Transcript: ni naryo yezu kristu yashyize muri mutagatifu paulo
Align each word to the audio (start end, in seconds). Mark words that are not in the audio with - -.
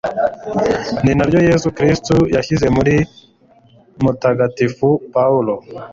ni 1.03 1.11
naryo 1.17 1.39
yezu 1.49 1.67
kristu 1.77 2.15
yashyize 2.35 2.67
muri 2.75 2.95
mutagatifu 4.03 4.87
paulo 5.13 5.53